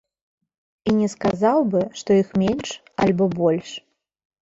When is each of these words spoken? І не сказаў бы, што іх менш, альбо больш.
І 0.91 0.95
не 1.01 1.09
сказаў 1.15 1.63
бы, 1.75 1.81
што 2.01 2.09
іх 2.25 2.35
менш, 2.45 2.69
альбо 3.07 3.33
больш. 3.39 3.69